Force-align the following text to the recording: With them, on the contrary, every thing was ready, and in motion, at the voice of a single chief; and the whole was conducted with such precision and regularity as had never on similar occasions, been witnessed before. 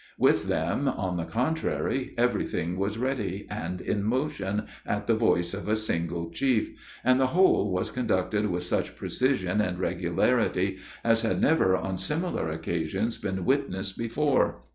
With 0.17 0.45
them, 0.45 0.87
on 0.87 1.17
the 1.17 1.25
contrary, 1.25 2.15
every 2.17 2.45
thing 2.47 2.75
was 2.75 2.97
ready, 2.97 3.45
and 3.51 3.79
in 3.79 4.01
motion, 4.01 4.63
at 4.83 5.05
the 5.05 5.13
voice 5.13 5.53
of 5.53 5.67
a 5.69 5.75
single 5.75 6.31
chief; 6.31 6.71
and 7.03 7.19
the 7.19 7.27
whole 7.27 7.69
was 7.71 7.91
conducted 7.91 8.49
with 8.49 8.63
such 8.63 8.95
precision 8.95 9.61
and 9.61 9.77
regularity 9.77 10.79
as 11.03 11.21
had 11.21 11.39
never 11.39 11.77
on 11.77 11.99
similar 11.99 12.49
occasions, 12.49 13.19
been 13.19 13.45
witnessed 13.45 13.95
before. 13.95 14.63